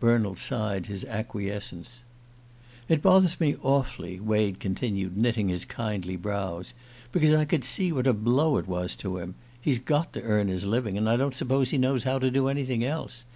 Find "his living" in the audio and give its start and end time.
10.48-10.96